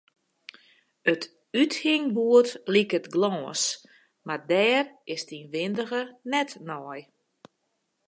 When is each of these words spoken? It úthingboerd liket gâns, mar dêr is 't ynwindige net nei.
It 1.11 1.23
úthingboerd 1.61 2.49
liket 2.73 3.05
gâns, 3.15 3.61
mar 4.25 4.41
dêr 4.49 4.85
is 5.13 5.23
't 5.27 5.35
ynwindige 5.41 6.01
net 6.31 6.49
nei. 6.69 7.01